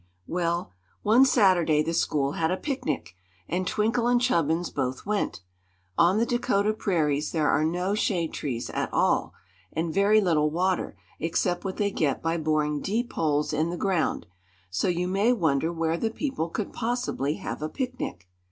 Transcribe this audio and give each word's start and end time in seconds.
Well, 0.25 0.71
one 1.03 1.25
Saturday 1.25 1.83
the 1.83 1.93
school 1.93 2.31
had 2.31 2.49
a 2.49 2.57
picnic, 2.57 3.13
and 3.47 3.67
Twinkle 3.67 4.07
and 4.07 4.19
Chubbins 4.19 4.71
both 4.71 5.05
went. 5.05 5.41
On 5.95 6.17
the 6.17 6.25
Dakota 6.25 6.73
prairies 6.73 7.31
there 7.33 7.47
are 7.47 7.63
no 7.63 7.93
shade 7.93 8.33
trees 8.33 8.71
at 8.71 8.91
all, 8.91 9.35
and 9.71 9.93
very 9.93 10.19
little 10.19 10.49
water 10.49 10.97
except 11.19 11.63
what 11.63 11.77
they 11.77 11.89
they 11.91 11.95
get 11.95 12.19
by 12.23 12.37
boring 12.37 12.81
deep 12.81 13.13
holes 13.13 13.53
in 13.53 13.69
the 13.69 13.77
ground; 13.77 14.25
so 14.71 14.87
you 14.87 15.07
may 15.07 15.33
wonder 15.33 15.71
where 15.71 15.97
the 15.97 16.09
people 16.09 16.49
could 16.49 16.73
possibly 16.73 17.35
have 17.35 17.61
a 17.61 17.69
picnic. 17.69 18.27